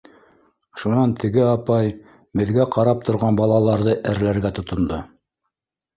[0.83, 1.91] Шунан теге апай
[2.41, 5.03] беҙгә ҡарап торған балаларҙы әрләргә тотондо: